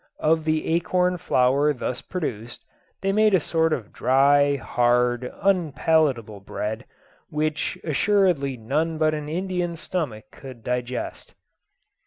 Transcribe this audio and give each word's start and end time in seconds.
Of 0.17 0.45
the 0.45 0.65
acorn 0.73 1.17
flour 1.19 1.73
thus 1.73 2.01
produced 2.01 2.65
they 3.03 3.11
made 3.11 3.35
a 3.35 3.39
sort 3.39 3.71
of 3.71 3.93
dry, 3.93 4.55
hard, 4.55 5.31
unpalatable 5.43 6.39
bread, 6.39 6.85
which 7.29 7.77
assuredly 7.83 8.57
none 8.57 8.97
but 8.97 9.13
an 9.13 9.29
Indian 9.29 9.77
stomach 9.77 10.31
could 10.31 10.63
digest. 10.63 11.35